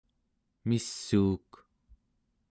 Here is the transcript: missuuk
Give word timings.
missuuk 0.67 1.51